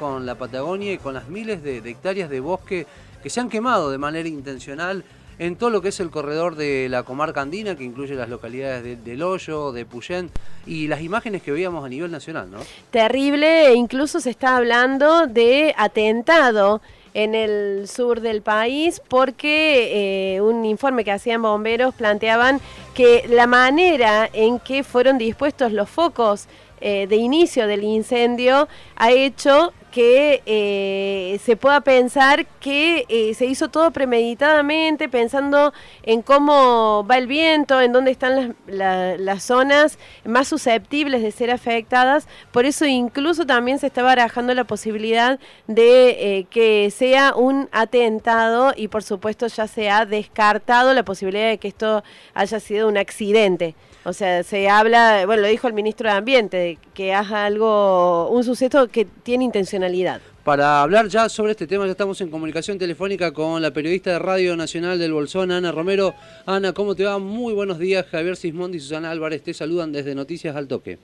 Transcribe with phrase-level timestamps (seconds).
[0.00, 2.86] con la Patagonia y con las miles de, hectáreas de bosque
[3.22, 5.04] que se han quemado de manera intencional
[5.38, 8.82] en todo lo que es el corredor de la comarca andina, que incluye las localidades
[8.82, 10.30] de, del Hoyo, de Puyén,
[10.66, 12.58] y las imágenes que veíamos a nivel nacional, ¿no?
[12.90, 16.80] Terrible, e incluso se está hablando de atentado
[17.12, 22.60] en el sur del país porque eh, un informe que hacían bomberos planteaban
[22.94, 26.46] que la manera en que fueron dispuestos los focos
[26.80, 33.46] eh, de inicio del incendio ha hecho que eh, se pueda pensar que eh, se
[33.46, 35.72] hizo todo premeditadamente, pensando
[36.02, 41.50] en cómo va el viento, en dónde están las, las, zonas más susceptibles de ser
[41.50, 42.28] afectadas.
[42.52, 48.72] Por eso incluso también se está barajando la posibilidad de eh, que sea un atentado
[48.76, 52.02] y por supuesto ya se ha descartado la posibilidad de que esto
[52.34, 53.74] haya sido un accidente.
[54.04, 58.44] O sea, se habla, bueno, lo dijo el ministro de Ambiente, que haga algo, un
[58.44, 59.44] suceso que tiene
[60.44, 64.18] Para hablar ya sobre este tema, ya estamos en comunicación telefónica con la periodista de
[64.18, 66.14] Radio Nacional del Bolsón, Ana Romero.
[66.44, 67.18] Ana, ¿cómo te va?
[67.18, 68.06] Muy buenos días.
[68.06, 70.98] Javier Sismondi y Susana Álvarez te saludan desde Noticias al Toque.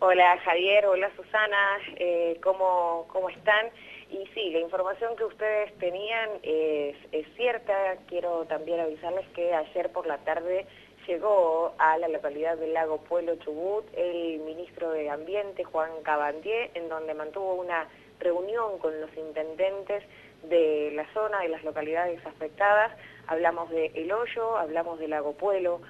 [0.00, 3.66] Hola Javier, hola Susana, eh, ¿cómo, ¿cómo están?
[4.10, 7.96] Y sí, la información que ustedes tenían es, es cierta.
[8.06, 10.66] Quiero también avisarles que ayer por la tarde
[11.08, 16.90] llegó a la localidad del lago Pueblo Chubut el ministro de Ambiente, Juan Cabandier, en
[16.90, 17.88] donde mantuvo una
[18.20, 20.04] reunión con los intendentes
[20.42, 22.92] de la zona, de las localidades afectadas.
[23.26, 25.80] Hablamos de El Hoyo, hablamos del Lago Pueblo,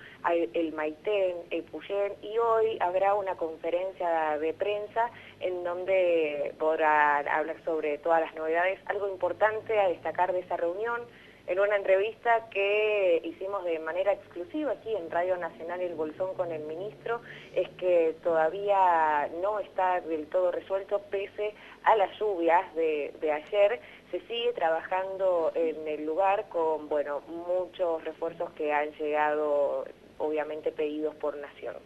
[0.54, 7.56] el Maitén, el Puyén, y hoy habrá una conferencia de prensa en donde podrá hablar
[7.64, 8.78] sobre todas las novedades.
[8.86, 11.02] Algo importante a destacar de esa reunión
[11.48, 16.52] en una entrevista que hicimos de manera exclusiva aquí en Radio Nacional El Bolsón con
[16.52, 17.22] el ministro,
[17.54, 21.54] es que todavía no está del todo resuelto pese
[21.84, 23.80] a las lluvias de, ayer.
[24.10, 29.86] Se sigue trabajando en el lugar con, bueno, muchos refuerzos que han llegado,
[30.18, 31.76] obviamente pedidos por Nación.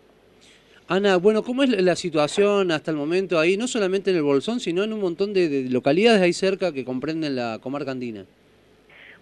[0.88, 4.58] Ana, bueno, ¿cómo es la situación hasta el momento ahí, no solamente en el Bolsón,
[4.58, 8.26] sino en un montón de, de localidades ahí cerca que comprenden la comarca andina?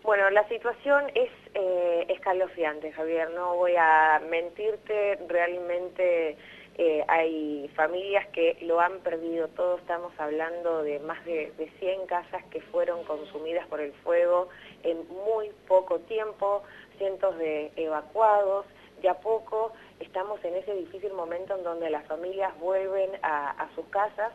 [0.03, 6.39] Bueno, la situación es eh, escalofriante, Javier, no voy a mentirte, realmente
[6.79, 12.07] eh, hay familias que lo han perdido todo, estamos hablando de más de, de 100
[12.07, 14.49] casas que fueron consumidas por el fuego
[14.85, 16.63] en muy poco tiempo,
[16.97, 18.65] cientos de evacuados,
[19.03, 23.75] de a poco estamos en ese difícil momento en donde las familias vuelven a, a
[23.75, 24.33] sus casas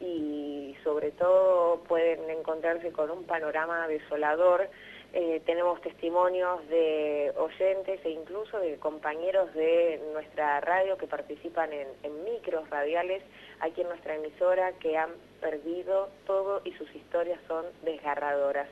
[0.00, 4.68] y sobre todo pueden encontrarse con un panorama desolador
[5.14, 11.88] eh, tenemos testimonios de oyentes e incluso de compañeros de nuestra radio que participan en,
[12.24, 13.22] micros radiales
[13.60, 15.10] aquí en nuestra emisora que han
[15.40, 18.68] perdido todo y sus historias son desgarradoras.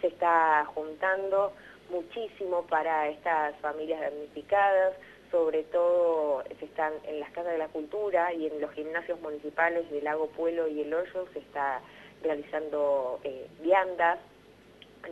[0.00, 1.52] Se está juntando
[1.88, 4.94] muchísimo para estas familias damnificadas,
[5.30, 9.88] sobre todo se están en las casas de la cultura y en los gimnasios municipales
[9.90, 11.80] de Lago Pueblo y El Hoyo se está
[12.22, 14.18] realizando eh, viandas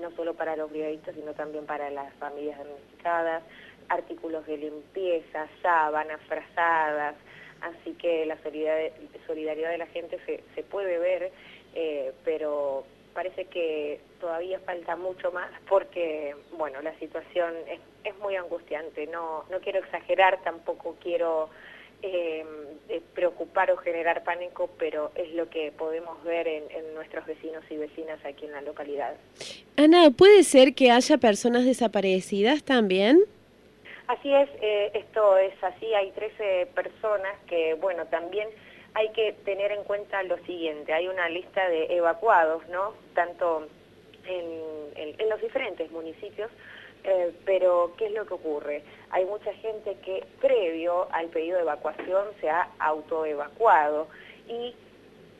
[0.00, 3.42] no solo para los brigadistas, sino también para las familias damnificadas,
[3.88, 7.14] artículos de limpieza, sábanas, frazadas,
[7.60, 10.18] así que la solidaridad de la gente
[10.54, 11.32] se, puede ver,
[11.74, 12.84] eh, pero
[13.14, 19.44] parece que todavía falta mucho más porque, bueno, la situación es, es muy angustiante, no,
[19.50, 21.48] no quiero exagerar, tampoco quiero
[22.06, 22.44] eh,
[23.14, 28.22] preocupar o generar pánico, pero es lo que podemos ver en, nuestros vecinos y vecinas
[28.24, 29.14] aquí en la localidad.
[29.76, 33.20] Ana, ¿puede ser que haya personas desaparecidas también?
[34.06, 38.48] Así es, eh, esto es así, hay 13 personas que, bueno, también
[38.92, 42.92] hay que tener en cuenta lo siguiente, hay una lista de evacuados, ¿no?
[43.14, 43.66] Tanto
[44.26, 46.50] en los diferentes municipios,
[47.04, 48.82] eh, pero, ¿qué es lo que ocurre?
[49.10, 54.08] Hay mucha gente que previo al pedido de evacuación se ha autoevacuado
[54.48, 54.74] y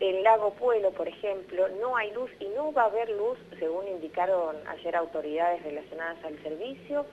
[0.01, 3.87] en Lago Pueblo, por ejemplo, no hay luz y no va a haber luz, según
[3.89, 7.07] indicaron ayer autoridades relacionadas al servicio,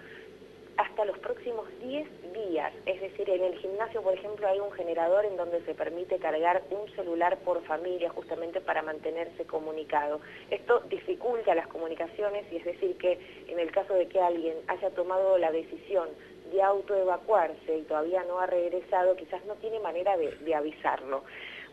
[0.78, 2.74] hasta los próximos 10 días.
[2.86, 6.64] Es decir, en el gimnasio, por ejemplo, hay un generador en donde se permite cargar
[6.70, 10.22] un celular por familia justamente para mantenerse comunicado.
[10.50, 14.90] Esto dificulta las comunicaciones y es decir que en el caso de que alguien haya
[14.92, 16.10] tomado la decisión
[16.52, 21.24] de autoevacuarse y todavía no ha regresado, quizás no tiene manera de, avisarlo.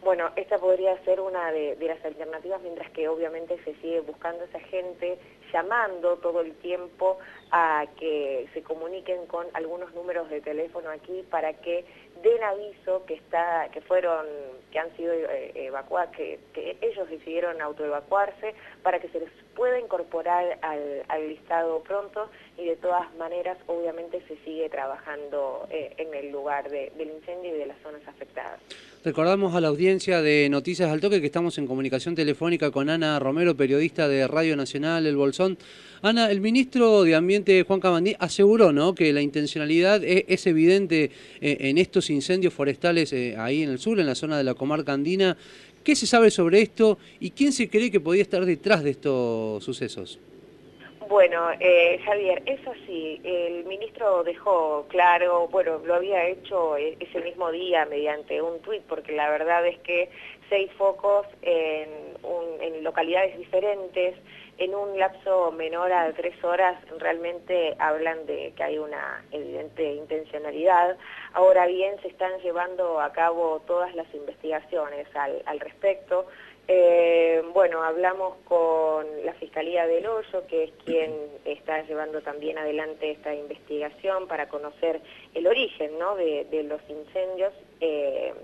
[0.03, 4.61] Bueno, esta podría ser una de, las alternativas, mientras que obviamente se sigue buscando esa
[4.61, 5.19] gente,
[5.53, 7.19] llamando todo el tiempo
[7.51, 11.85] a que se comuniquen con algunos números de teléfono aquí para que
[12.23, 14.27] den aviso que está que fueron
[14.71, 16.39] que han sido eh, evacuados que,
[16.81, 23.13] ellos decidieron autoevacuarse para que se les pueda incorporar al, listado pronto y de todas
[23.17, 27.79] maneras obviamente se sigue trabajando eh, en el lugar de, del incendio y de las
[27.83, 28.61] zonas afectadas.
[29.05, 33.19] Recordamos a la audiencia de Noticias al Toque que estamos en comunicación telefónica con Ana
[33.19, 35.38] Romero, periodista de Radio Nacional El Bolsón.
[36.01, 38.95] Ana, el ministro de Ambiente Juan Cabandí aseguró ¿no?
[38.95, 43.79] que la intencionalidad es, es evidente eh, en estos incendios forestales eh, ahí en el
[43.79, 45.37] sur, en la zona de la comarca andina.
[45.83, 49.65] ¿Qué se sabe sobre esto y quién se cree que podía estar detrás de estos
[49.65, 50.21] sucesos?
[51.09, 53.19] Bueno, eh, Javier, es así.
[53.25, 58.83] El ministro dejó claro, bueno, lo había hecho e-, ese mismo día mediante un tuit,
[58.83, 60.11] porque la verdad es que
[60.51, 61.89] seis focos en,
[62.61, 64.17] en localidades diferentes,
[64.59, 70.97] en un lapso menor a tres horas, realmente hablan de que hay una evidente intencionalidad.
[71.33, 76.27] Ahora bien, se están llevando a cabo todas las investigaciones al, respecto.
[76.67, 81.13] Eh, bueno, hablamos con la Fiscalía del Hoyo, que es quien
[81.45, 85.01] está llevando también adelante esta investigación para conocer
[85.35, 86.17] el origen ¿no?
[86.17, 88.35] de, los incendios eh,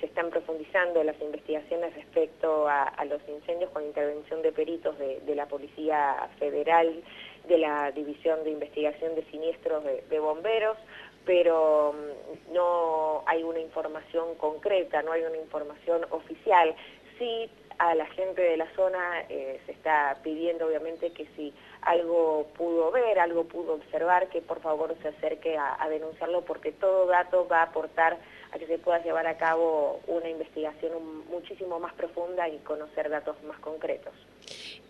[0.00, 5.34] se están profundizando las investigaciones respecto a, los incendios con intervención de peritos de, de,
[5.34, 7.02] la Policía Federal,
[7.48, 10.76] de la División de Investigación de Siniestros de, Bomberos,
[11.24, 16.74] pero mm, no hay una información concreta, no hay una información oficial.
[17.18, 21.52] Sí a la gente de la zona eh, se está pidiendo obviamente que si
[21.82, 27.06] algo pudo ver, algo pudo observar, que por favor se acerque a, denunciarlo porque todo
[27.06, 28.18] dato va a aportar
[28.52, 30.92] a que se pueda llevar a cabo una investigación
[31.30, 34.12] muchísimo más profunda y conocer datos más concretos.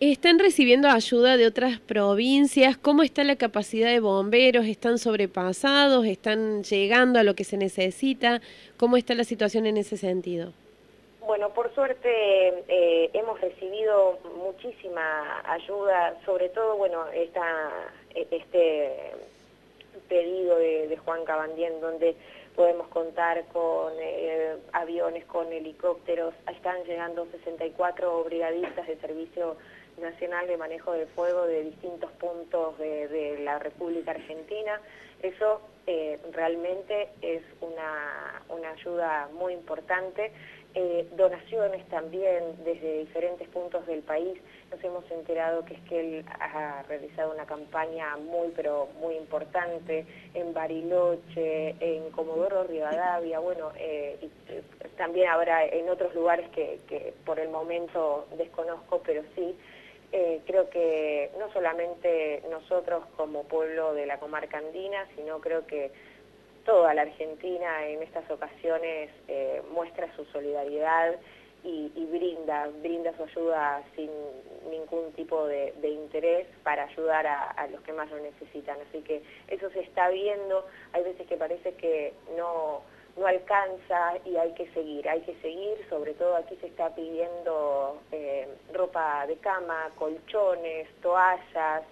[0.01, 2.77] ¿Están recibiendo ayuda de otras provincias?
[2.77, 4.67] ¿Cómo está la capacidad de bomberos?
[4.67, 6.05] ¿Están sobrepasados?
[6.05, 8.43] ¿Están llegando a lo que se necesita?
[8.77, 10.53] ¿Cómo está la situación en ese sentido?
[11.27, 12.09] Bueno, por suerte
[12.69, 17.71] eh, hemos recibido muchísima ayuda, sobre todo, bueno, esta,
[18.15, 19.13] este
[20.09, 22.15] pedido de, de Juan Cabandien, donde
[22.57, 29.57] podemos contar con eh, aviones, con helicópteros, están llegando 64 brigadistas de Servicio
[30.01, 34.81] Nacional de Manejo de Fuego de distintos puntos de, de la República Argentina.
[35.23, 40.33] Eso eh, realmente es una, una ayuda muy importante
[40.79, 44.39] eh, donaciones también desde diferentes puntos del país.
[44.71, 50.05] Nos hemos enterado que es que él ha realizado una campaña muy, pero muy importante
[50.35, 54.63] en Bariloche, en Comodoro Rivadavia, bueno, eh, y, eh,
[54.99, 59.57] también habrá en otros lugares que, por el momento desconozco, pero sí.
[60.13, 65.91] Eh, creo que no solamente nosotros como pueblo de la comarca andina, sino creo que
[66.67, 71.15] toda la Argentina en estas ocasiones eh, muestra su solidaridad
[71.65, 74.09] y, brinda, brinda su ayuda sin
[74.71, 78.77] ningún tipo de, interés para ayudar a, a, los que más lo necesitan.
[78.89, 82.83] Así que eso se está viendo, hay veces que parece que no,
[83.17, 88.01] no alcanza y hay que seguir, hay que seguir, sobre todo aquí se está pidiendo
[88.13, 91.83] eh, ropa de cama, colchones, toallas,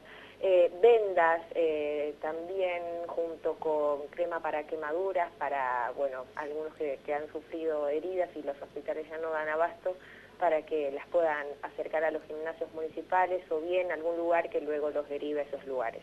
[0.46, 7.26] eh, vendas eh, también junto con crema para quemaduras para bueno algunos que, que, han
[7.32, 9.96] sufrido heridas y los hospitales ya no dan abasto
[10.38, 14.90] para que las puedan acercar a los gimnasios municipales o bien algún lugar que luego
[14.90, 16.02] los derive a esos lugares.